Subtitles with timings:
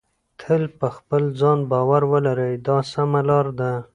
[0.39, 3.71] تل په خپل ځان باور ولرئ دا سمه لار ده.